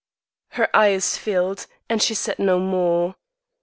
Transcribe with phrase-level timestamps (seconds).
[0.53, 3.13] Her eyes filled, and she said no more.